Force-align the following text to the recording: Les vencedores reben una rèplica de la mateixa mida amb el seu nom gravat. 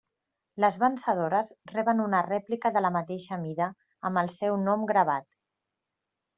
Les 0.63 0.77
vencedores 0.83 1.51
reben 1.73 2.01
una 2.07 2.23
rèplica 2.29 2.73
de 2.79 2.83
la 2.87 2.93
mateixa 2.97 3.41
mida 3.45 3.69
amb 4.11 4.25
el 4.25 4.35
seu 4.41 4.59
nom 4.67 4.91
gravat. 4.95 5.33